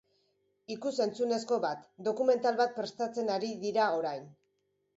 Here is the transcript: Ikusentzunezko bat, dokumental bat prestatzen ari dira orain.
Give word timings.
Ikusentzunezko 0.75 1.59
bat, 1.67 1.85
dokumental 2.09 2.59
bat 2.63 2.73
prestatzen 2.81 3.33
ari 3.37 3.53
dira 3.65 3.87
orain. 4.03 4.29